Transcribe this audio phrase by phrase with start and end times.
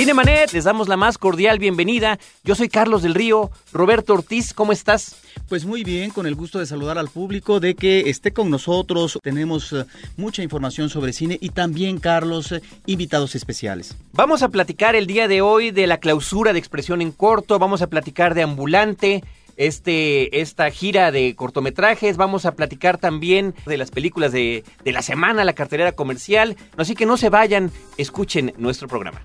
[0.00, 2.18] Cinemanet, les damos la más cordial bienvenida.
[2.42, 3.50] Yo soy Carlos del Río.
[3.70, 5.16] Roberto Ortiz, ¿cómo estás?
[5.46, 9.18] Pues muy bien, con el gusto de saludar al público, de que esté con nosotros.
[9.22, 9.84] Tenemos eh,
[10.16, 13.94] mucha información sobre cine y también, Carlos, eh, invitados especiales.
[14.14, 17.82] Vamos a platicar el día de hoy de la clausura de expresión en corto, vamos
[17.82, 19.22] a platicar de Ambulante,
[19.58, 22.16] este, esta gira de cortometrajes.
[22.16, 26.56] Vamos a platicar también de las películas de, de la semana, la cartelera comercial.
[26.78, 29.20] Así que no se vayan, escuchen nuestro programa.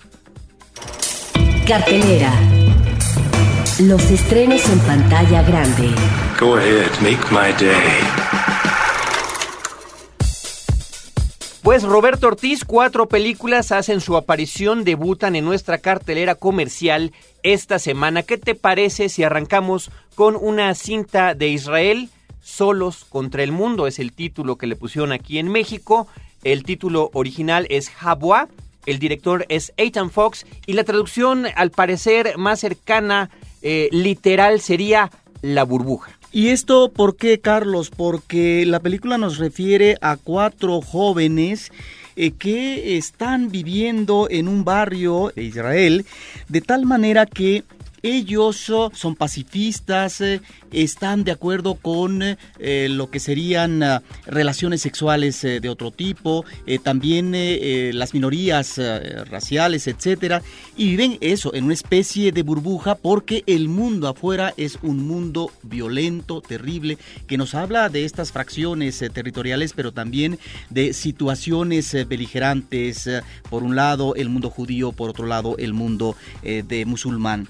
[1.67, 2.31] Cartelera.
[3.79, 5.89] Los estrenos en pantalla grande.
[6.39, 7.73] Go ahead, make my day.
[11.63, 18.21] Pues Roberto Ortiz, cuatro películas hacen su aparición, debutan en nuestra cartelera comercial esta semana.
[18.21, 22.09] ¿Qué te parece si arrancamos con una cinta de Israel?
[22.43, 26.07] Solos contra el mundo es el título que le pusieron aquí en México.
[26.43, 28.49] El título original es Habwa.
[28.85, 33.29] El director es Ethan Fox y la traducción, al parecer más cercana,
[33.61, 36.17] eh, literal, sería La burbuja.
[36.31, 37.89] ¿Y esto por qué, Carlos?
[37.95, 41.71] Porque la película nos refiere a cuatro jóvenes
[42.17, 46.05] eh, que están viviendo en un barrio de Israel
[46.49, 47.63] de tal manera que
[48.05, 50.39] ellos oh, son pacifistas, eh,
[50.71, 53.81] están de acuerdo con eh, lo que serían
[54.27, 56.45] relaciones sexuales eh, de otro tipo,
[56.83, 57.33] también
[57.97, 58.79] las minorías
[59.29, 60.41] raciales, etcétera,
[60.77, 65.51] y viven eso en una especie de burbuja porque el mundo afuera es un mundo
[65.63, 70.37] violento, terrible, que nos habla de estas fracciones territoriales, pero también
[70.69, 73.09] de situaciones beligerantes,
[73.49, 77.47] por un lado el mundo judío, por otro lado el mundo de musulmán.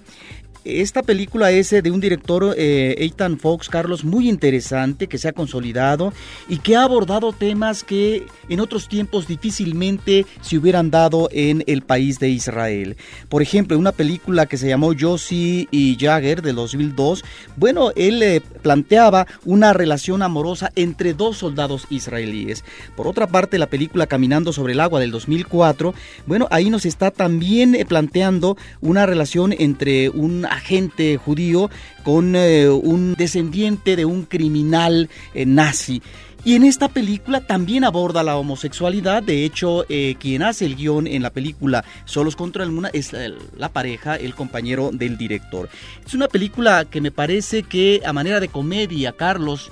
[0.65, 5.27] Esta película es eh, de un director, eh, Ethan Fox, Carlos, muy interesante, que se
[5.27, 6.11] ha consolidado
[6.49, 11.83] y que ha abordado temas que en otros tiempos difícilmente se hubieran dado en el
[11.83, 12.97] país de Israel.
[13.29, 17.23] Por ejemplo, una película que se llamó Josie y Jagger de 2002,
[17.57, 22.63] bueno, él eh, planteaba una relación amorosa entre dos soldados israelíes.
[22.95, 25.93] Por otra parte, la película Caminando sobre el agua del 2004,
[26.25, 31.69] bueno, ahí nos está también planteando una relación entre un agente judío
[32.03, 36.01] con eh, un descendiente de un criminal eh, nazi.
[36.43, 39.23] Y en esta película también aborda la homosexualidad.
[39.23, 43.13] De hecho, eh, quien hace el guion en la película Solos contra el Mundo es
[43.57, 45.69] la pareja, el compañero del director.
[46.05, 49.71] Es una película que me parece que a manera de comedia, Carlos,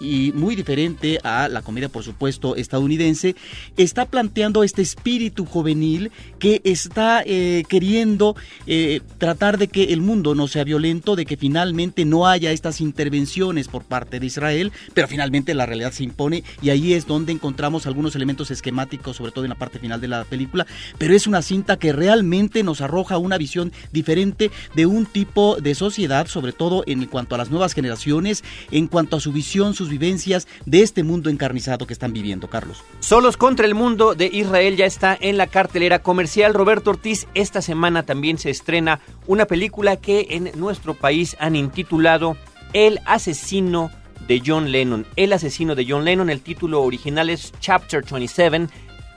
[0.00, 3.36] y muy diferente a la comedia, por supuesto, estadounidense,
[3.76, 8.36] está planteando este espíritu juvenil que está eh, queriendo
[8.66, 12.80] eh, tratar de que el mundo no sea violento, de que finalmente no haya estas
[12.80, 17.32] intervenciones por parte de Israel, pero finalmente la realidad se impone y ahí es donde
[17.32, 20.66] encontramos algunos elementos esquemáticos, sobre todo en la parte final de la película,
[20.98, 25.74] pero es una cinta que realmente nos arroja una visión diferente de un tipo de
[25.74, 29.87] sociedad, sobre todo en cuanto a las nuevas generaciones, en cuanto a su visión, sus
[29.88, 32.82] vivencias de este mundo encarnizado que están viviendo, Carlos.
[33.00, 36.54] Solos contra el mundo de Israel ya está en la cartelera comercial.
[36.54, 42.36] Roberto Ortiz, esta semana también se estrena una película que en nuestro país han intitulado
[42.72, 43.90] El asesino
[44.26, 45.06] de John Lennon.
[45.16, 48.68] El asesino de John Lennon, el título original es Chapter 27,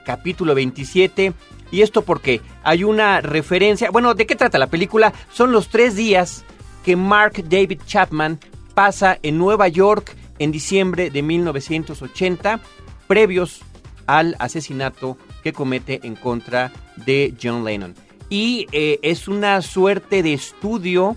[0.06, 1.34] capítulo 27.
[1.72, 5.14] Y esto porque hay una referencia, bueno, ¿de qué trata la película?
[5.32, 6.44] Son los tres días
[6.84, 8.40] que Mark David Chapman
[8.74, 12.62] pasa en Nueva York en diciembre de 1980,
[13.06, 13.62] previos
[14.08, 17.94] al asesinato que comete en contra de John Lennon.
[18.28, 21.16] Y eh, es una suerte de estudio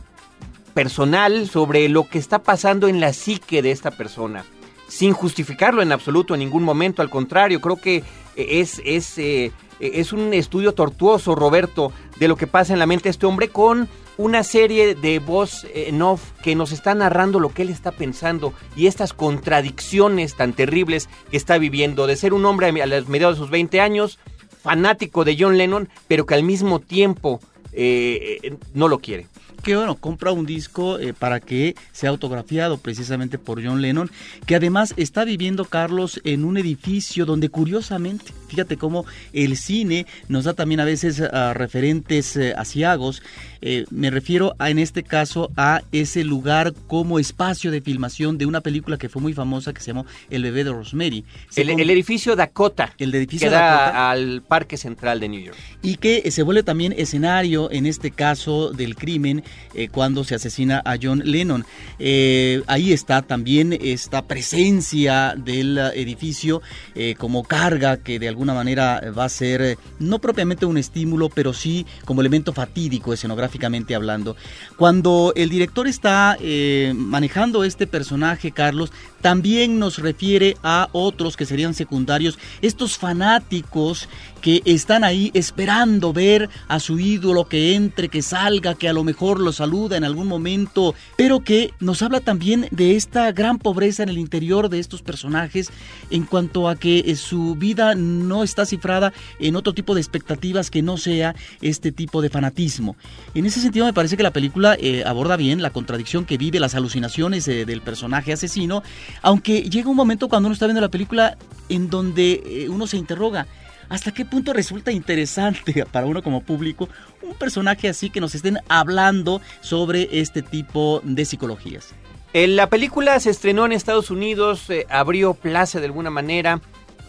[0.75, 4.45] personal sobre lo que está pasando en la psique de esta persona,
[4.89, 8.05] sin justificarlo en absoluto en ningún momento, al contrario, creo que
[8.37, 13.05] es, es, eh, es un estudio tortuoso, Roberto, de lo que pasa en la mente
[13.05, 17.49] de este hombre con una serie de voz en off que nos está narrando lo
[17.49, 22.45] que él está pensando y estas contradicciones tan terribles que está viviendo, de ser un
[22.45, 24.19] hombre a los mediados de sus 20 años,
[24.63, 27.41] fanático de John Lennon, pero que al mismo tiempo
[27.73, 29.27] eh, eh, no lo quiere.
[29.63, 34.11] Que bueno, compra un disco eh, para que sea autografiado precisamente por John Lennon,
[34.47, 40.45] que además está viviendo Carlos en un edificio donde curiosamente Fíjate cómo el cine nos
[40.45, 43.23] da también a veces uh, referentes uh, asiagos.
[43.61, 48.47] Eh, me refiero a, en este caso a ese lugar como espacio de filmación de
[48.47, 51.25] una película que fue muy famosa que se llamó El bebé de Rosemary.
[51.57, 52.93] El, el, edificio Dakota.
[52.99, 54.11] El edificio que da Dakota.
[54.11, 55.57] al Parque Central de New York.
[55.83, 59.43] Y que se vuelve también escenario, en este caso, del crimen
[59.75, 61.65] eh, cuando se asesina a John Lennon.
[61.99, 66.63] Eh, ahí está también esta presencia del edificio
[66.95, 71.29] eh, como carga que de alguna manera va a ser eh, no propiamente un estímulo,
[71.29, 74.37] pero sí como elemento fatídico escenográficamente hablando.
[74.77, 78.93] Cuando el director está eh, manejando este personaje, Carlos,
[79.23, 84.09] también nos refiere a otros que serían secundarios, estos fanáticos
[84.43, 89.03] que están ahí esperando ver a su ídolo que entre, que salga, que a lo
[89.03, 94.03] mejor lo saluda en algún momento, pero que nos habla también de esta gran pobreza
[94.03, 95.71] en el interior de estos personajes
[96.11, 97.95] en cuanto a que su vida
[98.43, 102.97] está cifrada en otro tipo de expectativas que no sea este tipo de fanatismo.
[103.35, 106.61] En ese sentido me parece que la película eh, aborda bien la contradicción que vive,
[106.61, 108.83] las alucinaciones eh, del personaje asesino,
[109.23, 111.37] aunque llega un momento cuando uno está viendo la película
[111.69, 113.47] en donde eh, uno se interroga,
[113.89, 116.89] ¿hasta qué punto resulta interesante para uno como público
[117.23, 121.95] un personaje así que nos estén hablando sobre este tipo de psicologías?
[122.33, 126.61] La película se estrenó en Estados Unidos, abrió plaza de alguna manera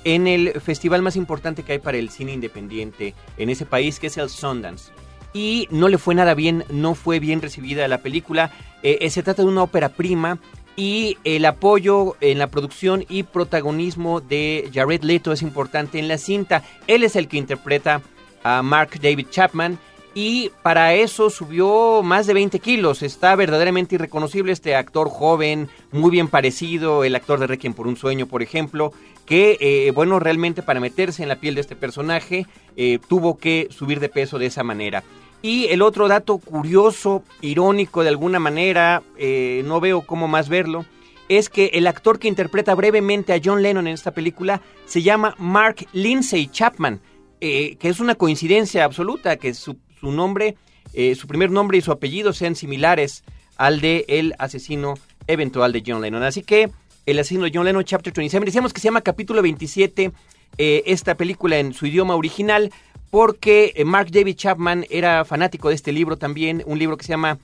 [0.05, 4.07] en el festival más importante que hay para el cine independiente en ese país, que
[4.07, 4.91] es el Sundance.
[5.33, 8.51] Y no le fue nada bien, no fue bien recibida la película.
[8.83, 10.39] Eh, se trata de una ópera prima
[10.77, 16.17] y el apoyo en la producción y protagonismo de Jared Leto es importante en la
[16.17, 16.63] cinta.
[16.87, 18.01] Él es el que interpreta
[18.43, 19.79] a Mark David Chapman
[20.17, 23.03] y para eso subió más de 20 kilos.
[23.03, 27.97] Está verdaderamente irreconocible este actor joven, muy bien parecido, el actor de Requiem por un
[27.97, 28.93] sueño, por ejemplo,
[29.25, 32.47] que, eh, bueno, realmente para meterse en la piel de este personaje
[32.77, 35.03] eh, tuvo que subir de peso de esa manera.
[35.41, 40.85] Y el otro dato curioso, irónico de alguna manera, eh, no veo cómo más verlo,
[41.27, 45.35] es que el actor que interpreta brevemente a John Lennon en esta película se llama
[45.37, 47.01] Mark Lindsay Chapman,
[47.39, 50.55] que es una coincidencia absoluta que su, su nombre,
[50.93, 53.23] eh, su primer nombre y su apellido sean similares
[53.57, 54.95] al de el asesino
[55.27, 56.23] eventual de John Lennon.
[56.23, 56.69] Así que
[57.05, 60.11] el asesino de John Lennon, Chapter 27, decíamos que se llama capítulo 27
[60.57, 62.71] esta película en su idioma original,
[63.15, 67.13] porque eh, Mark David Chapman era fanático de este libro también, un libro que se
[67.13, 67.39] llama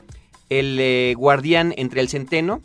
[0.50, 2.62] El eh, Guardián entre el Centeno,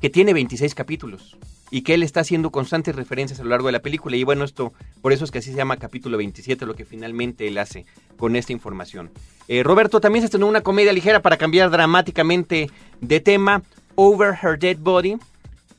[0.00, 1.36] que tiene 26 capítulos
[1.70, 4.44] y que él está haciendo constantes referencias a lo largo de la película y bueno,
[4.44, 4.72] esto
[5.02, 7.86] por eso es que así se llama capítulo 27, lo que finalmente él hace
[8.16, 9.10] con esta información.
[9.48, 12.70] Eh, Roberto también se estrenó una comedia ligera para cambiar dramáticamente
[13.00, 13.62] de tema,
[13.94, 15.16] Over Her Dead Body,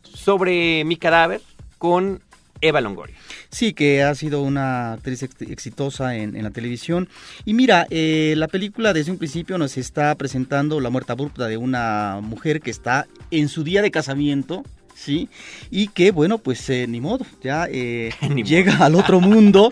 [0.04, 1.42] sobre mi cadáver,
[1.78, 2.22] con
[2.62, 3.16] Eva Longoria.
[3.50, 7.08] Sí, que ha sido una actriz ex exitosa en, en, la televisión.
[7.46, 11.58] Y mira, eh, la película desde un principio nos está presentando la muerte abrupta de
[11.58, 14.64] una mujer que está en su día de casamiento,
[14.98, 15.30] ¿sí?
[15.70, 18.84] Y que, bueno, pues eh, ni modo, ya eh, ni llega modo.
[18.86, 19.72] al otro mundo.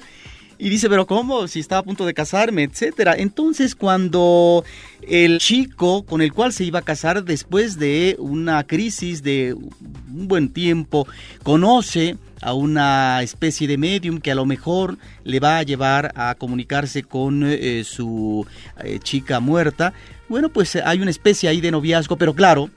[0.57, 1.50] Y dice, pero ¿cómo?
[1.50, 3.16] Si estaba a punto de casarme, etcétera.
[3.18, 4.63] Entonces, cuando
[5.01, 10.27] el chico con el cual se iba a casar después de una crisis de un
[10.30, 11.07] buen tiempo,
[11.44, 16.36] conoce a una especie de medium que a lo mejor le va a llevar a
[16.36, 18.48] comunicarse con eh, su
[18.81, 19.92] eh, chica muerta.
[20.30, 22.69] Bueno, pues hay una especie ahí de noviazgo, pero claro,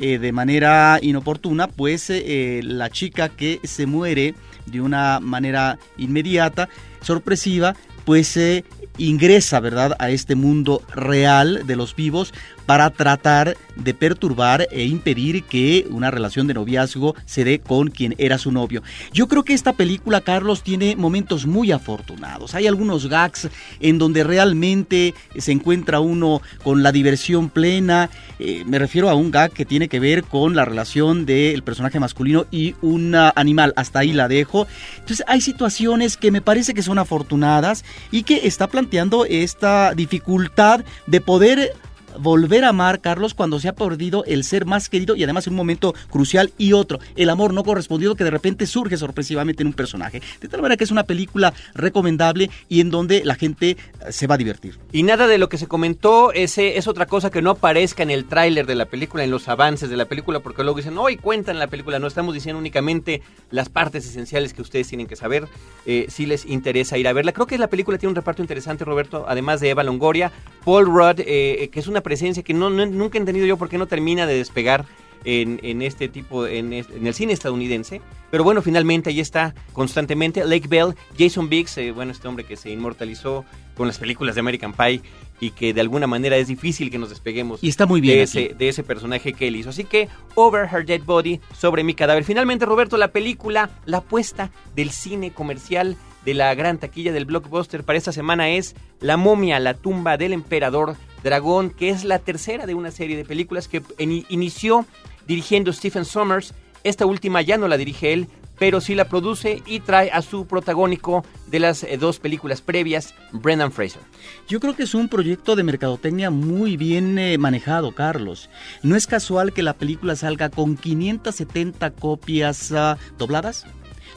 [0.00, 4.34] eh, de manera inoportuna, pues la chica que se muere
[4.66, 6.68] de una manera inmediata,
[7.02, 8.64] sorpresiva, pues eh,
[8.98, 12.32] ingresa, ¿verdad?, a este mundo real de los vivos
[12.70, 18.14] para tratar de perturbar e impedir que una relación de noviazgo se dé con quien
[18.16, 18.84] era su novio.
[19.12, 22.54] Yo creo que esta película, Carlos, tiene momentos muy afortunados.
[22.54, 23.48] Hay algunos gags
[23.80, 28.08] en donde realmente se encuentra uno con la diversión plena.
[28.38, 31.98] Eh, me refiero a un gag que tiene que ver con la relación del personaje
[31.98, 33.72] masculino y un animal.
[33.74, 34.68] Hasta ahí la dejo.
[34.98, 40.84] Entonces hay situaciones que me parece que son afortunadas y que está planteando esta dificultad
[41.08, 41.72] de poder
[42.18, 45.52] volver a amar, Carlos, cuando se ha perdido el ser más querido y además en
[45.52, 49.68] un momento crucial y otro, el amor no correspondido que de repente surge sorpresivamente en
[49.68, 50.22] un personaje.
[50.40, 53.76] De tal manera que es una película recomendable y en donde la gente
[54.10, 54.78] se va a divertir.
[54.92, 58.10] Y nada de lo que se comentó ese es otra cosa que no aparezca en
[58.10, 61.16] el tráiler de la película, en los avances de la película, porque luego dicen, hoy
[61.16, 65.48] cuentan la película, no estamos diciendo únicamente las partes esenciales que ustedes tienen que saber,
[65.86, 67.32] eh, si les interesa ir a verla.
[67.32, 70.32] Creo que la película tiene un reparto interesante, Roberto, además de Eva Longoria,
[70.64, 73.68] Paul Rudd, eh, que es una presencia que no, no, nunca he entendido yo por
[73.68, 74.86] qué no termina de despegar
[75.24, 78.00] en, en este tipo, en, el cine estadounidense.
[78.30, 82.56] Pero bueno, finalmente ahí está constantemente Lake Bell, Jason Biggs, eh, bueno, este hombre que
[82.56, 83.44] se inmortalizó
[83.76, 85.02] con las películas de American Pie
[85.40, 88.22] y que de alguna manera es difícil que nos despeguemos Y está muy bien de,
[88.22, 89.70] ese, de ese personaje que él hizo.
[89.70, 92.24] Así que Over Her Dead Body, sobre mi cadáver.
[92.24, 97.84] Finalmente, Roberto, la película, la apuesta del cine comercial de la gran taquilla del blockbuster
[97.84, 102.66] para esta semana es La momia, la tumba del emperador dragón, que es la tercera
[102.66, 104.86] de una serie de películas que inició
[105.26, 106.54] dirigiendo Stephen Sommers.
[106.82, 108.28] Esta última ya no la dirige él,
[108.60, 113.14] pero sí la produce y trae a su protagónico de las eh, dos películas previas,
[113.32, 114.02] Brendan Fraser.
[114.48, 118.50] Yo creo que es un proyecto de mercadotecnia muy bien eh, manejado, Carlos.
[118.82, 123.64] No es casual que la película salga con 570 copias ah, dobladas,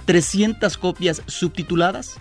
[0.06, 2.20] 300 copias subtituladas,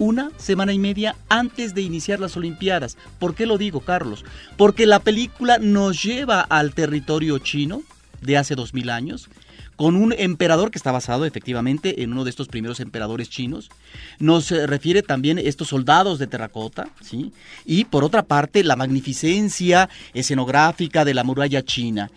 [0.00, 2.96] una semana y media antes de iniciar las Olimpiadas.
[3.20, 4.24] ¿Por qué lo digo, Carlos?
[4.56, 7.82] Porque la película nos lleva al territorio chino
[8.22, 9.28] de hace 2000 años,
[9.76, 13.70] con un emperador que está basado efectivamente en uno de estos primeros emperadores chinos.
[14.18, 17.32] Nos eh, refiere también estos soldados de terracota, ¿sí?
[17.64, 22.10] Y por otra parte, la magnificencia escenográfica de la muralla china.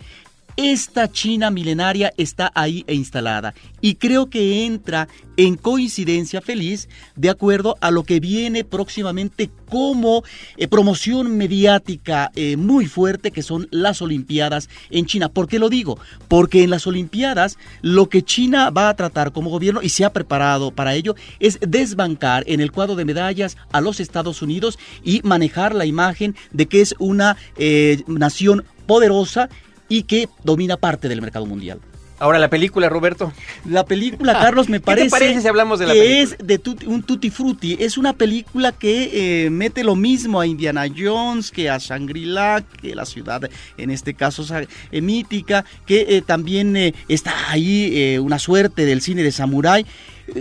[0.56, 7.28] Esta China milenaria está ahí e instalada y creo que entra en coincidencia feliz de
[7.28, 10.22] acuerdo a lo que viene próximamente como
[10.56, 15.28] eh, promoción mediática eh, muy fuerte que son las Olimpiadas en China.
[15.28, 15.98] ¿Por qué lo digo?
[16.28, 20.12] Porque en las Olimpiadas lo que China va a tratar como gobierno y se ha
[20.12, 25.20] preparado para ello es desbancar en el cuadro de medallas a los Estados Unidos y
[25.24, 29.48] manejar la imagen de que es una eh, nación poderosa
[29.88, 31.80] y que domina parte del mercado mundial.
[32.20, 33.32] Ahora la película, Roberto.
[33.68, 36.36] La película, Carlos, me ¿Qué te parece, parece si hablamos de la que película?
[36.38, 37.76] es de un tutti frutti.
[37.80, 42.94] Es una película que eh, mete lo mismo a Indiana Jones, que a Shangri-La, que
[42.94, 43.42] la ciudad,
[43.76, 44.46] en este caso,
[44.92, 49.84] eh, mítica, que eh, también eh, está ahí una suerte del cine de samurái.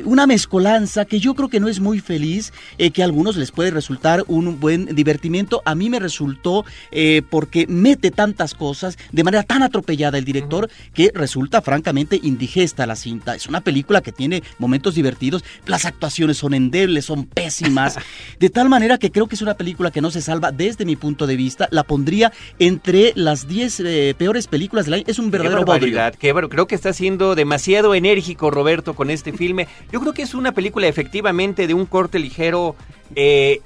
[0.05, 3.51] Una mezcolanza que yo creo que no es muy feliz, eh, que a algunos les
[3.51, 5.62] puede resultar un buen divertimiento.
[5.65, 10.69] A mí me resultó eh, porque mete tantas cosas de manera tan atropellada el director
[10.93, 13.35] que resulta francamente indigesta la cinta.
[13.35, 17.97] Es una película que tiene momentos divertidos, las actuaciones son endebles, son pésimas,
[18.39, 20.95] de tal manera que creo que es una película que no se salva desde mi
[20.95, 21.67] punto de vista.
[21.71, 25.03] La pondría entre las 10 eh, peores películas del año.
[25.07, 29.09] Es un verdadero qué barbaridad, qué bar- Creo que está siendo demasiado enérgico Roberto con
[29.09, 29.67] este filme.
[29.91, 32.75] Yo creo que es una película efectivamente de un corte ligero,
[33.15, 33.61] eh,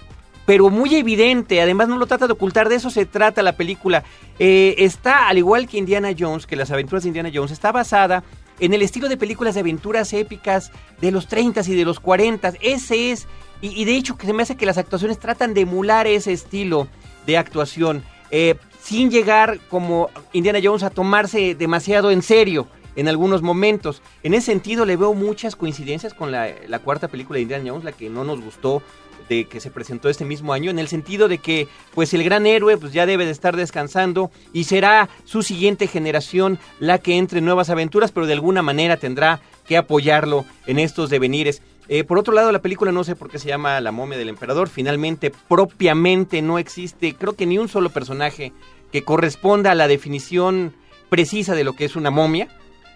[0.46, 1.62] pero muy evidente.
[1.62, 4.04] Además no lo trata de ocultar, de eso se trata la película.
[4.40, 8.24] Eh, está, al igual que Indiana Jones, que las aventuras de Indiana Jones, está basada
[8.60, 10.72] en el estilo de películas de aventuras épicas
[11.02, 12.54] de los 30 y de los 40.
[12.62, 13.28] Ese es,
[13.62, 16.88] y, de hecho que se me hace que las actuaciones tratan de emular ese estilo
[17.26, 22.68] de actuación, eh, sin llegar como Indiana Jones a tomarse demasiado en serio
[22.98, 24.02] en algunos momentos.
[24.24, 27.94] En ese sentido le veo muchas coincidencias con la, cuarta película de Indiana Jones, la
[27.94, 28.82] que no nos gustó
[29.30, 32.46] de que se presentó este mismo año, en el sentido de que pues el gran
[32.46, 37.40] héroe pues ya debe de estar descansando y será su siguiente generación la que entre
[37.40, 41.62] en nuevas aventuras, pero de alguna manera tendrá que apoyarlo en estos devenires.
[41.90, 44.30] Eh, por otro lado, la película no sé por qué se llama La momia del
[44.30, 44.70] emperador.
[44.70, 48.54] Finalmente, propiamente no existe, creo que ni un solo personaje
[48.92, 50.74] que corresponda a la definición
[51.10, 52.48] precisa de lo que es una momia.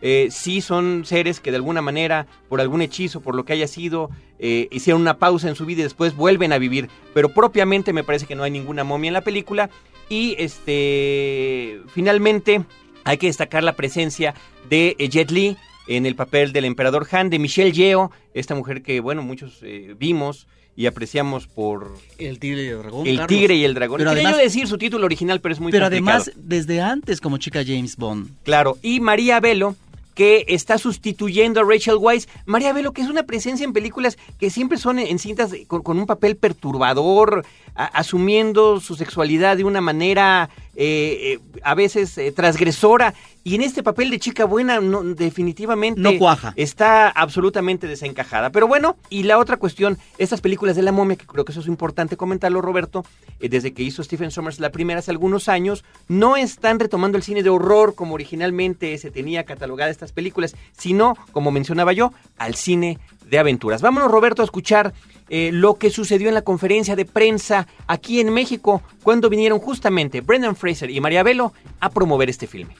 [0.01, 3.67] Eh, sí son seres que de alguna manera, por algún hechizo, por lo que haya
[3.67, 6.89] sido, eh, hicieron una pausa en su vida y después vuelven a vivir.
[7.13, 9.69] Pero propiamente me parece que no hay ninguna momia en la película.
[10.09, 12.63] Y este finalmente
[13.03, 14.33] hay que destacar la presencia
[14.69, 18.81] de eh, Jet Li en el papel del emperador Han, de Michelle Yeoh, esta mujer
[18.83, 23.07] que, bueno, muchos eh, vimos y apreciamos por El tigre y el dragón.
[23.07, 23.27] El Carlos.
[23.27, 23.97] tigre y el dragón.
[23.97, 26.21] Pero Quería además- yo decir su título original, pero es muy Pero complicado.
[26.21, 28.29] además, desde antes como chica James Bond.
[28.43, 29.75] Claro, y María Velo,
[30.21, 32.27] que está sustituyendo a Rachel Weisz.
[32.45, 35.97] María Velo, que es una presencia en películas que siempre son en, cintas con, con
[35.97, 37.43] un papel perturbador,
[37.75, 43.13] a- asumiendo su sexualidad de una manera eh, eh, a veces eh, transgresora.
[43.43, 46.53] Y en este papel de chica buena, no, definitivamente No cuaja.
[46.55, 48.51] está absolutamente desencajada.
[48.51, 51.61] Pero bueno, y la otra cuestión, estas películas de la momia, que creo que eso
[51.61, 53.03] es importante comentarlo, Roberto,
[53.39, 57.41] desde que hizo Stephen Sommers la primera hace algunos años, no están retomando el cine
[57.41, 62.99] de horror como originalmente se tenía catalogada estas películas, sino, como mencionaba yo, al cine
[63.25, 63.81] de aventuras.
[63.81, 64.93] Vámonos, Roberto, a escuchar
[65.33, 70.19] eh, lo que sucedió en la conferencia de prensa aquí en México, cuando vinieron justamente
[70.19, 72.75] Brendan Fraser y María Velo a promover este filme.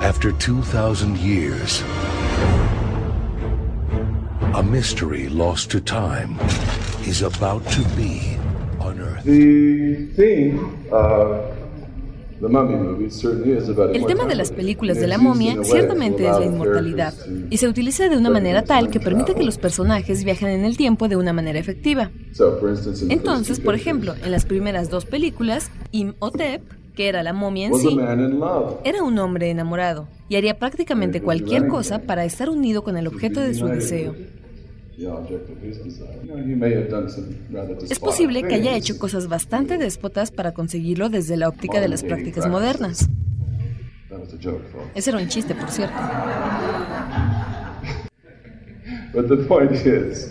[0.00, 1.84] After 2,000 years,
[4.54, 6.36] a mystery lost to time
[7.06, 8.36] is about to be
[8.80, 9.24] unearthed.
[9.24, 11.61] The theme uh,
[12.42, 17.14] El tema de las películas de la momia ciertamente es la inmortalidad,
[17.50, 20.76] y se utiliza de una manera tal que permite que los personajes viajen en el
[20.76, 22.10] tiempo de una manera efectiva.
[23.08, 26.62] Entonces, por ejemplo, en las primeras dos películas, Imhotep,
[26.96, 27.96] que era la momia en sí,
[28.84, 33.38] era un hombre enamorado y haría prácticamente cualquier cosa para estar unido con el objeto
[33.40, 34.16] de su deseo.
[37.88, 42.02] Es posible que haya hecho cosas bastante déspotas para conseguirlo desde la óptica de las
[42.02, 43.08] prácticas modernas.
[44.94, 45.96] Ese era un chiste, por cierto.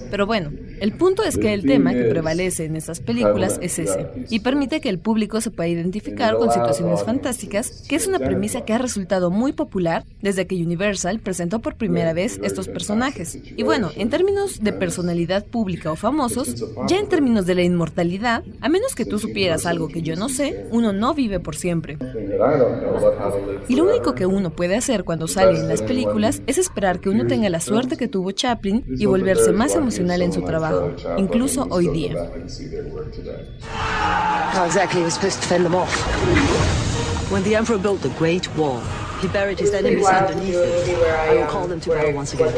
[0.09, 0.51] Pero bueno,
[0.81, 4.81] el punto es que el tema que prevalece en estas películas es ese, y permite
[4.81, 8.79] que el público se pueda identificar con situaciones fantásticas, que es una premisa que ha
[8.79, 13.37] resultado muy popular desde que Universal presentó por primera vez estos personajes.
[13.55, 16.55] Y bueno, en términos de personalidad pública o famosos,
[16.87, 20.29] ya en términos de la inmortalidad, a menos que tú supieras algo que yo no
[20.29, 21.99] sé, uno no vive por siempre.
[23.69, 27.09] Y lo único que uno puede hacer cuando sale en las películas es esperar que
[27.09, 30.70] uno tenga la suerte que tuvo Chaplin y volverse más emocional en su trabajo
[31.17, 32.15] incluso hoy día.
[34.53, 35.91] How exactly was supposed to fend them off?
[37.31, 38.81] When the Emperor built the Great Wall,
[39.21, 40.97] he buried his enemies underneath it.
[41.29, 42.51] I will call them to battle once again.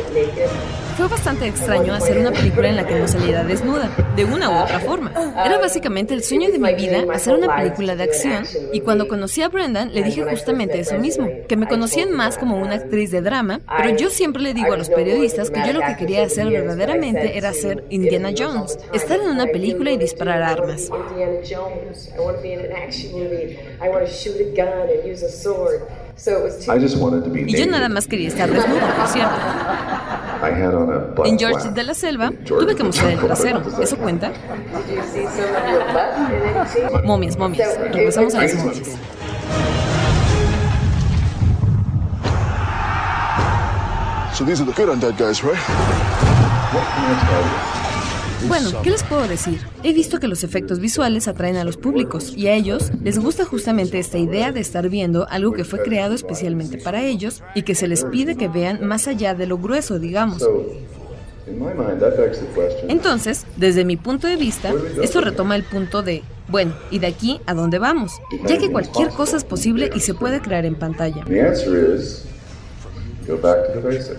[0.97, 4.63] Fue bastante extraño hacer una película en la que no saliera desnuda, de una u
[4.63, 5.11] otra forma.
[5.43, 9.41] Era básicamente el sueño de mi vida hacer una película de acción, y cuando conocí
[9.41, 13.21] a Brendan le dije justamente eso mismo, que me conocían más como una actriz de
[13.21, 16.47] drama, pero yo siempre le digo a los periodistas que yo lo que quería hacer
[16.49, 20.89] verdaderamente era ser Indiana Jones, estar en una película y disparar armas.
[27.45, 29.35] Y yo nada más quería estar desnudo, por cierto.
[31.25, 33.61] En George de la Selva tuve que mostrar el trasero.
[33.81, 34.31] ¿Eso cuenta?
[37.03, 37.77] Momias, momias.
[37.91, 38.89] Regresamos a las momias.
[44.33, 45.59] So these are the good undead guys, right?
[48.47, 49.59] Bueno, ¿qué les puedo decir?
[49.83, 53.45] He visto que los efectos visuales atraen a los públicos y a ellos les gusta
[53.45, 57.75] justamente esta idea de estar viendo algo que fue creado especialmente para ellos y que
[57.75, 60.43] se les pide que vean más allá de lo grueso, digamos.
[62.87, 67.41] Entonces, desde mi punto de vista, esto retoma el punto de, bueno, ¿y de aquí
[67.45, 68.13] a dónde vamos?
[68.45, 71.25] Ya que cualquier cosa es posible y se puede crear en pantalla.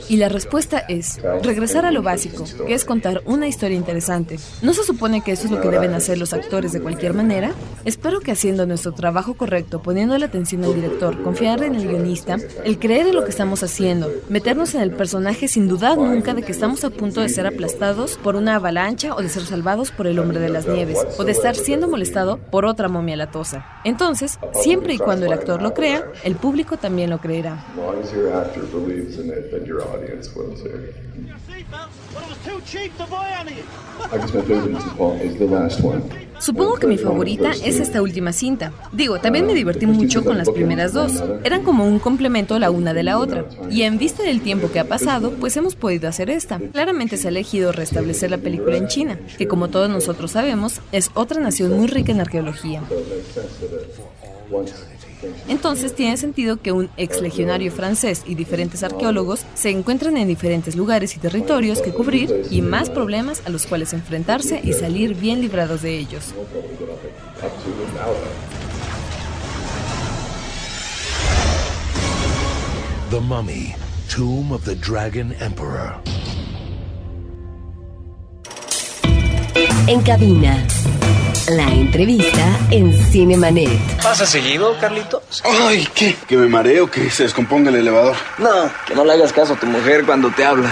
[0.09, 4.39] Y la respuesta es regresar a lo básico, que es contar una historia interesante.
[4.63, 7.53] ¿No se supone que eso es lo que deben hacer los actores de cualquier manera?
[7.85, 12.37] Espero que haciendo nuestro trabajo correcto, poniendo la atención al director, confiar en el guionista,
[12.65, 16.43] el creer en lo que estamos haciendo, meternos en el personaje sin dudar nunca de
[16.43, 20.07] que estamos a punto de ser aplastados por una avalancha o de ser salvados por
[20.07, 23.67] el hombre de las nieves, o de estar siendo molestado por otra momia latosa.
[23.85, 27.65] Entonces, siempre y cuando el actor lo crea, el público también lo creerá.
[36.39, 38.73] Supongo que mi favorita es esta última cinta.
[38.93, 41.23] Digo, también me divertí mucho con las primeras dos.
[41.45, 43.47] Eran como un complemento la una de la otra.
[43.71, 46.59] Y en vista del tiempo que ha pasado, pues hemos podido hacer esta.
[46.59, 51.11] Claramente se ha elegido restablecer la película en China, que como todos nosotros sabemos, es
[51.15, 52.83] otra nación muy rica en arqueología.
[55.49, 60.77] Entonces tiene sentido que un ex legionario francés y diferentes arqueólogos se encuentren en diferentes
[60.77, 65.41] lugares y territorios que cubrir y más problemas a los cuales enfrentarse y salir bien
[65.41, 66.35] librados de ellos.
[73.11, 73.75] The Mummy,
[74.09, 76.03] Tomb of the Dragon Emperor.
[79.87, 80.67] En cabina,
[81.49, 83.69] la entrevista en Cinemanet.
[84.03, 85.43] ¿Pasa seguido, Carlitos?
[85.45, 86.17] Ay, ¿qué?
[86.27, 86.91] ¿Que me mareo?
[86.91, 88.17] ¿Que se descomponga el elevador?
[88.39, 90.71] No, que no le hagas caso a tu mujer cuando te habla.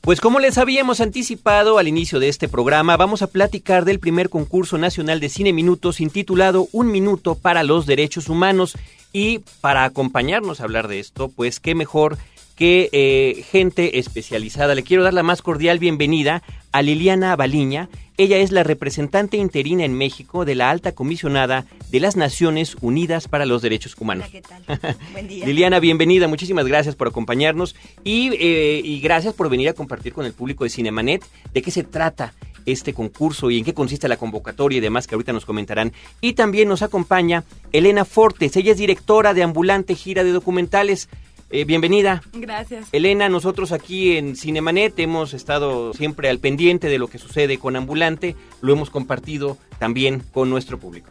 [0.00, 4.28] Pues como les habíamos anticipado al inicio de este programa, vamos a platicar del primer
[4.28, 8.76] concurso nacional de cine minutos intitulado Un minuto para los derechos humanos.
[9.12, 12.18] Y para acompañarnos a hablar de esto, pues qué mejor
[12.56, 14.74] que eh, gente especializada.
[14.74, 17.88] Le quiero dar la más cordial bienvenida a Liliana Baliña.
[18.16, 23.26] Ella es la representante interina en México de la alta comisionada de las Naciones Unidas
[23.26, 24.28] para los Derechos Humanos.
[24.30, 24.96] Hola, ¿qué tal?
[25.12, 25.46] Buen día.
[25.46, 26.28] Liliana, bienvenida.
[26.28, 30.62] Muchísimas gracias por acompañarnos y, eh, y gracias por venir a compartir con el público
[30.62, 32.34] de Cinemanet de qué se trata
[32.66, 35.92] este concurso y en qué consiste la convocatoria y demás que ahorita nos comentarán.
[36.20, 38.56] Y también nos acompaña Elena Fortes.
[38.56, 41.08] Ella es directora de Ambulante Gira de Documentales.
[41.56, 42.20] Eh, bienvenida.
[42.32, 42.88] Gracias.
[42.90, 47.76] Elena, nosotros aquí en Cinemanet hemos estado siempre al pendiente de lo que sucede con
[47.76, 51.10] Ambulante, lo hemos compartido también con nuestro público.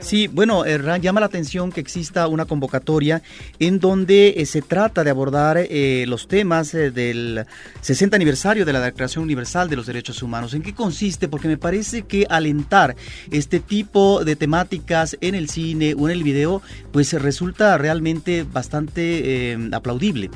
[0.00, 3.22] Sí, bueno, eh, llama la atención que exista una convocatoria
[3.58, 7.46] en donde eh, se trata de abordar eh, los temas del
[7.80, 10.54] 60 aniversario de la Declaración Universal de los Derechos Humanos.
[10.54, 11.28] ¿En qué consiste?
[11.28, 12.96] Porque me parece que alentar
[13.30, 19.56] este tipo de temáticas en el cine o en el video, pues resulta realmente bastante
[19.80, 20.30] aplaudible.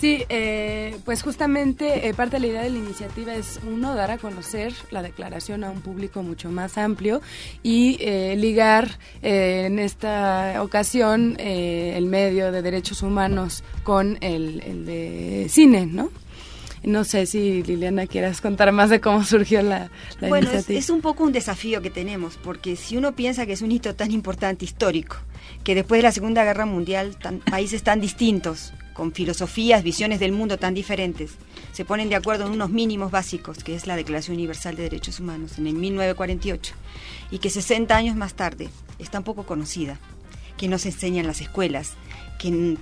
[0.00, 4.10] Sí, eh, pues justamente eh, parte de la idea de la iniciativa es, uno, dar
[4.10, 7.20] a conocer la declaración a un público mucho más amplio
[7.62, 15.84] y eh, ligar en esta ocasión el medio de derechos humanos con el, de cine,
[15.84, 16.10] ¿no?
[16.82, 19.90] No sé si Liliana quieras contar más de cómo surgió la,
[20.20, 20.62] bueno, iniciativa.
[20.66, 23.70] Bueno, es, un poco un desafío que tenemos, porque si uno piensa que es un
[23.70, 25.16] hito tan importante histórico,
[25.62, 27.16] que después de la Segunda Guerra Mundial
[27.50, 31.32] países tan distintos con filosofías, visiones del mundo tan diferentes,
[31.72, 35.20] se ponen de acuerdo en unos mínimos básicos, que es la Declaración Universal de Derechos
[35.20, 36.74] Humanos en el 1948,
[37.30, 39.98] y que 60 años más tarde es tan poco conocida,
[40.56, 41.92] que no se enseña en las escuelas,
[42.38, 42.76] que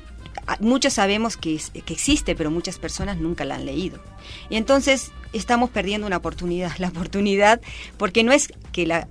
[0.61, 3.99] muchos sabemos que, que existe, pero muchas personas nunca la han leído.
[4.51, 7.61] Y entonces estamos perdiendo una oportunidad, la oportunidad,
[7.97, 9.09] porque no es que la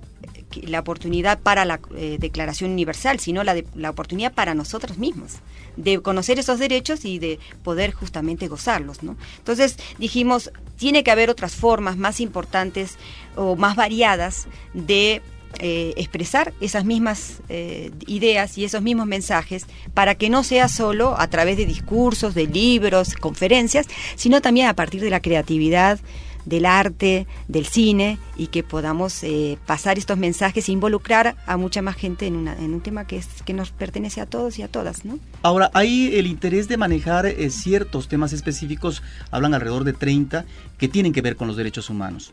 [0.62, 5.36] la oportunidad para la eh, Declaración Universal, sino la, la oportunidad para nosotros mismos,
[5.76, 9.02] de conocer esos derechos y de poder justamente gozarlos.
[9.02, 9.16] ¿no?
[9.38, 12.96] Entonces dijimos, tiene que haber otras formas más importantes
[13.36, 15.22] o más variadas de
[15.60, 21.18] eh, expresar esas mismas eh, ideas y esos mismos mensajes para que no sea solo
[21.18, 25.98] a través de discursos, de libros, conferencias, sino también a partir de la creatividad,
[26.44, 31.82] del arte, del cine y que podamos eh, pasar estos mensajes e involucrar a mucha
[31.82, 34.68] más gente en, en un tema que, es, que nos pertenece a todos y a
[34.68, 35.02] todas.
[35.42, 40.44] Ahora, hay el interés de manejar ciertos temas específicos, hablan alrededor de 30,
[40.78, 42.32] que tienen que ver con los derechos humanos.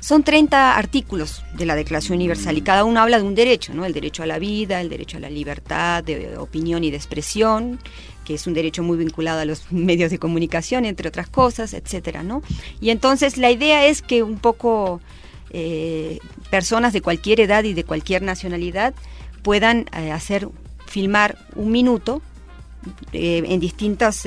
[0.00, 3.84] Son 30 artículos de la Declaración Universal y cada uno habla de un derecho, ¿no?
[3.84, 7.78] El derecho a la vida, el derecho a la libertad de opinión y de expresión,
[8.24, 12.22] que es un derecho muy vinculado a los medios de comunicación, entre otras cosas, etcétera,
[12.22, 12.42] ¿no?
[12.80, 15.00] Y entonces la idea es que un poco
[15.50, 16.18] eh,
[16.50, 18.94] personas de cualquier edad y de cualquier nacionalidad
[19.42, 20.48] puedan eh, hacer
[20.86, 22.20] filmar un minuto
[23.12, 24.26] eh, en distintas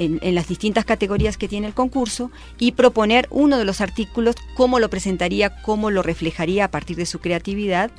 [0.00, 4.78] en, las distintas categorías que tiene el concurso y proponer uno de los artículos, cómo
[4.78, 7.90] lo presentaría, cómo lo reflejaría a partir de su creatividad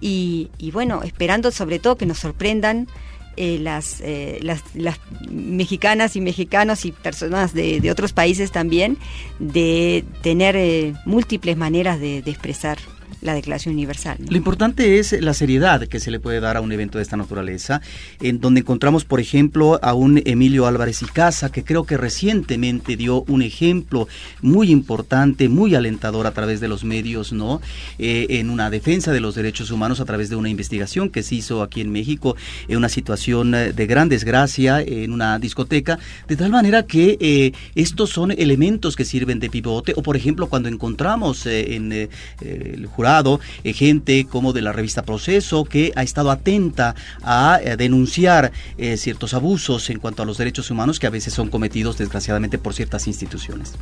[0.00, 2.88] y, bueno, esperando sobre todo que nos sorprendan
[3.36, 4.98] eh, las, eh, las, las,
[5.30, 8.96] mexicanas y mexicanos y personas de, otros países también
[9.38, 12.78] de tener eh, múltiples maneras de expresar
[13.20, 14.18] la Declaración Universal.
[14.28, 17.16] Lo importante es la seriedad que se le puede dar a un evento de esta
[17.16, 17.80] naturaleza,
[18.20, 22.96] en donde encontramos, por ejemplo, a un Emilio Álvarez y Casa, que creo que recientemente
[22.96, 24.08] dio un ejemplo
[24.42, 27.60] muy importante, muy alentador a través de los medios, ¿no?
[27.98, 31.36] Eh, en una defensa de los derechos humanos a través de una investigación que se
[31.36, 32.36] hizo aquí en México,
[32.68, 37.52] en una situación eh, de gran desgracia en una discoteca, de tal manera que eh,
[37.74, 43.40] estos son elementos que sirven de pivote, o por ejemplo, cuando encontramos en el jurado
[43.64, 48.98] eh, gente como de la revista Proceso, que ha estado atenta a, eh, denunciar eh,
[48.98, 52.74] ciertos abusos en cuanto a los derechos humanos que a veces son cometidos desgraciadamente por
[52.74, 53.72] ciertas instituciones.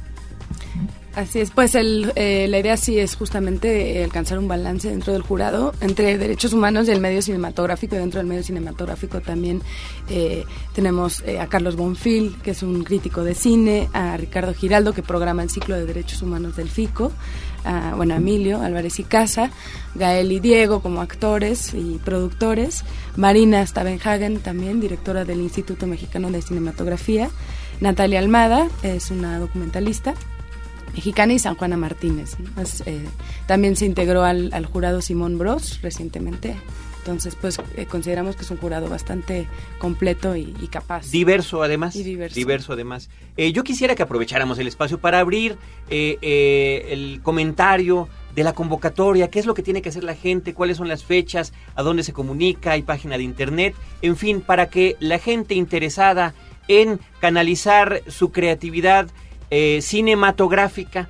[1.16, 5.74] Así es, pues el, la idea sí es justamente alcanzar un balance dentro del jurado
[5.80, 7.96] entre derechos humanos y el medio cinematográfico.
[7.96, 9.60] Dentro del medio cinematográfico también
[10.74, 15.42] tenemos a Carlos Bonfil, que es un crítico de cine, a Ricardo Giraldo, que programa
[15.42, 17.10] el ciclo de derechos humanos del FICO,
[17.96, 19.50] bueno, Emilio Álvarez y Casa,
[19.94, 22.84] Gael y Diego como actores y productores,
[23.16, 27.30] Marina Stavenhagen también, directora del Instituto Mexicano de Cinematografía,
[27.80, 30.14] Natalia Almada es una documentalista
[30.94, 32.36] mexicana y San Juana Martínez.
[32.86, 33.04] Eh,
[33.46, 36.56] también se integró al, al jurado Simón Bros recientemente
[37.08, 39.46] entonces, pues eh, consideramos que es un jurado bastante
[39.78, 41.10] completo y, capaz.
[41.10, 41.96] Diverso además.
[41.96, 42.34] Y diverso.
[42.34, 43.08] Diverso además.
[43.38, 45.56] Eh, yo quisiera que aprovecháramos el espacio para abrir
[45.88, 50.52] eh, el comentario de la convocatoria, qué es lo que tiene que hacer la gente,
[50.52, 54.68] cuáles son las fechas, a dónde se comunica, hay página de internet, en fin, para
[54.68, 56.34] que la gente interesada
[56.68, 59.08] en canalizar su creatividad
[59.80, 61.08] cinematográfica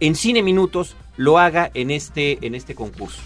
[0.00, 3.20] en Cine Minutos lo haga en este, en este concurso.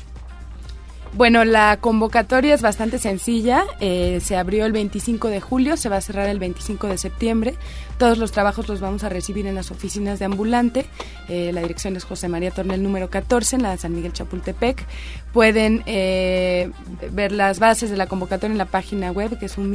[1.15, 3.65] Bueno, la convocatoria es bastante sencilla.
[3.81, 7.55] Eh, se abrió el 25 de julio, se va a cerrar el 25 de septiembre.
[7.99, 10.87] Todos los trabajos los vamos a recibir en las oficinas de Ambulante.
[11.29, 14.87] Eh, la dirección es José María Tornel número 14 en la de San Miguel Chapultepec.
[15.35, 16.71] Pueden eh,
[17.11, 19.71] ver las bases de la convocatoria en la página web que es un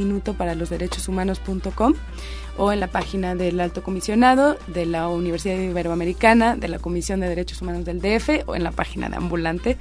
[2.58, 7.28] o en la página del Alto Comisionado, de la Universidad Iberoamericana, de la Comisión de
[7.28, 9.78] Derechos Humanos del DF o en la página de Ambulante.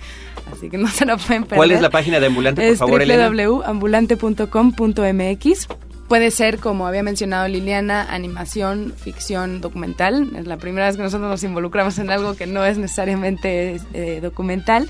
[0.51, 1.57] Así que no se lo pueden perder.
[1.57, 5.86] ¿Cuál es la página de Ambulante, por es favor, www.ambulante.com.mx.
[6.07, 10.31] Puede ser, como había mencionado Liliana, animación, ficción, documental.
[10.37, 14.19] Es la primera vez que nosotros nos involucramos en algo que no es necesariamente eh,
[14.21, 14.87] documental.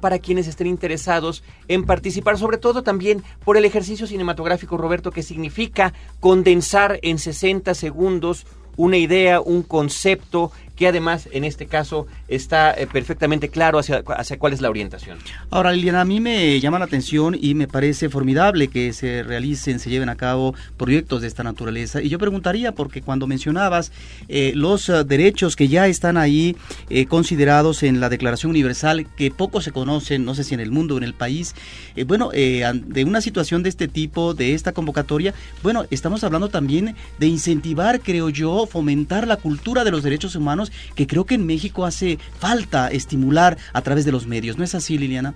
[0.00, 5.22] para quienes estén interesados en participar, sobre todo también por el ejercicio cinematográfico, Roberto, que
[5.22, 12.72] significa condensar en 60 segundos una idea, un concepto que además en este caso está
[12.72, 15.18] eh, perfectamente claro hacia, hacia cuál es la orientación.
[15.50, 19.78] Ahora, Liliana, a mí me llama la atención y me parece formidable que se realicen,
[19.78, 22.02] se lleven a cabo proyectos de esta naturaleza.
[22.02, 23.92] Y yo preguntaría, porque cuando mencionabas
[24.28, 26.56] eh, los uh, derechos que ya están ahí
[26.90, 30.72] eh, considerados en la Declaración Universal, que poco se conocen, no sé si en el
[30.72, 31.54] mundo o en el país,
[31.94, 36.96] eh, bueno, de una situación de este tipo, de esta convocatoria, bueno, estamos hablando también
[37.18, 41.46] de incentivar, creo yo, fomentar la cultura de los derechos humanos que creo que en
[41.46, 44.58] México hace falta estimular a través de los medios.
[44.58, 45.34] ¿No es así, Liliana?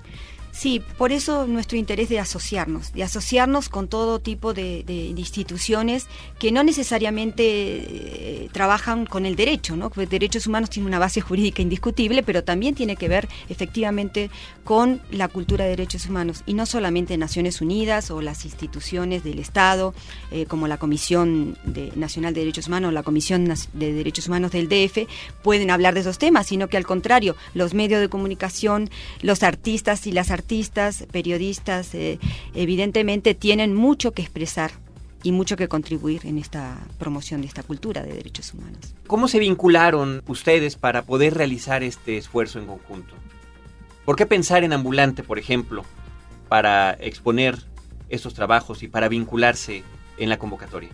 [0.59, 4.83] Sí, por eso nuestro interés de asociarnos, de asociarnos con todo tipo de,
[5.17, 6.09] instituciones
[6.41, 9.91] que no necesariamente trabajan con el derecho, ¿no?
[9.91, 14.31] Porque derechos humanos tiene una base jurídica indiscutible, pero también tiene que ver efectivamente
[14.65, 19.39] con la cultura de derechos humanos y no solamente Naciones Unidas o las instituciones del
[19.39, 19.95] Estado,
[20.31, 24.53] eh, como la Comisión de, Nacional de Derechos Humanos o la Comisión de Derechos Humanos
[24.53, 25.07] del DF,
[25.43, 28.91] pueden hablar de esos temas, sino que al contrario, los medios de comunicación,
[29.23, 32.19] los artistas y las artistas artistas, periodistas, eh,
[32.55, 34.71] evidentemente tienen mucho que expresar
[35.23, 38.95] y mucho que contribuir en esta promoción de esta cultura de derechos humanos.
[39.07, 43.15] ¿Cómo se vincularon ustedes para poder realizar este esfuerzo en conjunto?
[44.05, 45.85] ¿Por qué pensar en ambulante, por ejemplo,
[46.49, 47.59] para exponer
[48.09, 49.83] estos trabajos y para vincularse
[50.19, 50.91] en la convocatoria?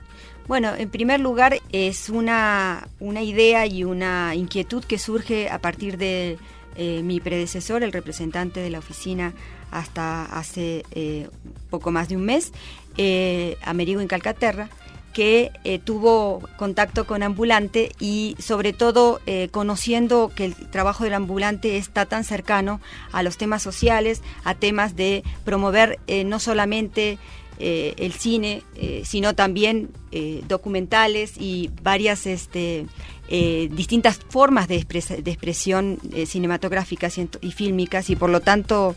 [0.47, 5.97] Bueno, en primer lugar es una, una idea y una inquietud que surge a partir
[5.97, 6.39] de
[6.77, 9.33] eh, mi predecesor, el representante de la oficina
[9.71, 11.29] hasta hace eh,
[11.71, 12.53] poco más de un mes,
[12.97, 14.69] eh, Amerigo en Calcaterra,
[15.15, 21.15] que eh, tuvo contacto con ambulante y sobre todo eh, conociendo que el trabajo del
[21.15, 22.81] ambulante está tan cercano
[23.13, 27.19] a los temas sociales, a temas de promover eh, no solamente
[27.59, 32.87] eh, el cine, eh, sino también eh, documentales y varias este,
[33.29, 38.95] distintas formas de, expres de expresión cinematográficas y, y, fílmicas y por lo tanto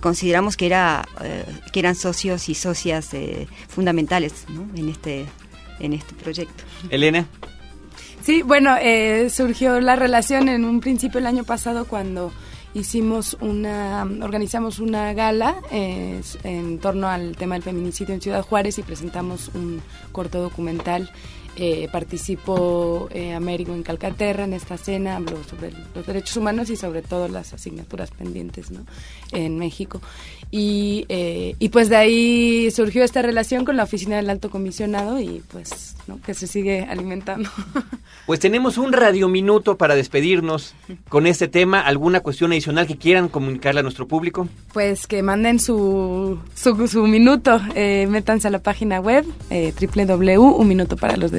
[0.00, 1.08] consideramos que, era,
[1.72, 3.10] que eran socios y socias
[3.66, 4.68] fundamentales ¿no?
[4.76, 5.26] en, este,
[5.80, 6.62] en este proyecto.
[6.88, 7.26] Elena.
[8.22, 8.76] Sí, bueno,
[9.28, 12.32] surgió la relación en un principio el año pasado cuando
[12.74, 18.78] hicimos una, organizamos una gala eh, en torno al tema del feminicidio en Ciudad Juárez
[18.78, 19.80] y presentamos un
[20.12, 21.10] corto documental.
[21.60, 26.76] Eh, participó eh, Américo en Calcaterra en esta cena, habló sobre los derechos humanos y
[26.76, 28.86] sobre todo las asignaturas pendientes ¿no?
[29.32, 30.00] en México.
[30.52, 35.18] Y, eh, y pues de ahí surgió esta relación con la oficina del alto comisionado
[35.18, 36.20] y pues ¿no?
[36.22, 37.50] que se sigue alimentando.
[38.26, 40.74] Pues tenemos un radiominuto para despedirnos
[41.08, 41.80] con este tema.
[41.80, 44.46] ¿Alguna cuestión adicional que quieran comunicarle a nuestro público?
[44.74, 49.72] Pues que manden su, su, su minuto, eh, métanse a la página web eh,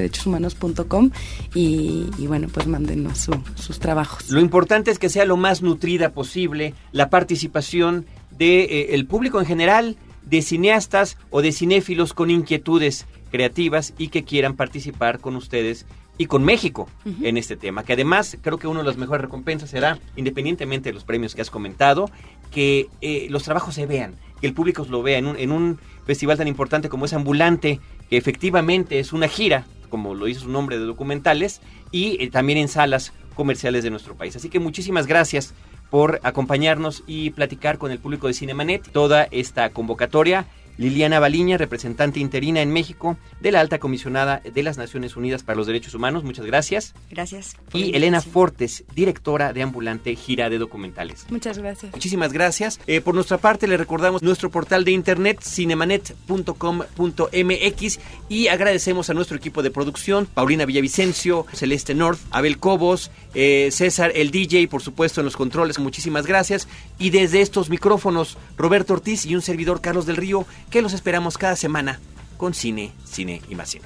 [0.09, 1.11] www.unminutoparalosderechoshumanos.com
[1.53, 4.29] y, y bueno, pues mándenos su, sus trabajos.
[4.29, 9.39] Lo importante es que sea lo más nutrida posible la participación de eh, el público
[9.39, 15.35] en general, de cineastas o de cinéfilos con inquietudes creativas y que quieran participar con
[15.35, 15.85] ustedes
[16.17, 16.89] y con México
[17.21, 20.93] en este tema, que además creo que una de las mejores recompensas será, independientemente de
[20.93, 22.11] los premios que has comentado,
[22.51, 25.79] que eh, los trabajos se vean, que el público lo vea en un, en un
[26.05, 30.49] festival tan importante como es Ambulante, que efectivamente es una gira, como lo hizo su
[30.49, 34.35] nombre de documentales, y eh, también en salas comerciales de nuestro país.
[34.35, 35.53] Así que muchísimas gracias
[35.89, 40.45] por acompañarnos y platicar con el público de Cinemanet toda esta convocatoria
[40.79, 45.57] Liliana Baliña, representante interina en México de la Alta Comisionada de las Naciones Unidas para
[45.57, 46.23] los Derechos Humanos.
[46.23, 46.93] Muchas gracias.
[47.11, 47.57] Gracias.
[47.73, 51.25] Y Elena Fortes, directora de Ambulante Gira de Documentales.
[51.29, 51.91] Muchas gracias.
[51.91, 52.79] Muchísimas gracias.
[52.87, 59.35] Eh, por nuestra parte, le recordamos nuestro portal de internet cinemanet.com.mx y agradecemos a nuestro
[59.35, 65.19] equipo de producción, Paulina Villavicencio, Celeste North, Abel Cobos, eh, César, el DJ, por supuesto,
[65.19, 65.77] en los controles.
[65.77, 66.69] Muchísimas gracias.
[66.97, 71.37] Y desde estos micrófonos, Roberto Ortiz y un servidor, Carlos del Río, que los esperamos
[71.37, 71.99] cada semana
[72.37, 73.85] con cine, cine y más cine.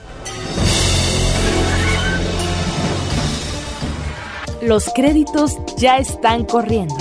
[4.62, 6.96] Los créditos ya están corriendo.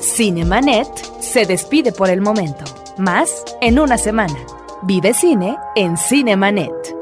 [0.00, 0.88] Cinemanet
[1.20, 2.64] se despide por el momento.
[2.98, 4.34] Más en una semana.
[4.82, 6.93] Vive cine en Cinemanet.